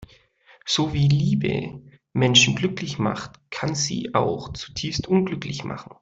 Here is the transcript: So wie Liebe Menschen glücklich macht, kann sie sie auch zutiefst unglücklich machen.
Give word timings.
So 0.65 0.93
wie 0.93 1.07
Liebe 1.07 1.79
Menschen 2.11 2.55
glücklich 2.55 2.97
macht, 2.97 3.39
kann 3.51 3.75
sie 3.75 3.83
sie 4.07 4.15
auch 4.15 4.51
zutiefst 4.51 5.05
unglücklich 5.05 5.63
machen. 5.63 5.91